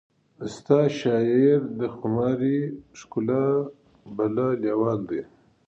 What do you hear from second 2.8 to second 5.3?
ښکلا بلا لیوال دی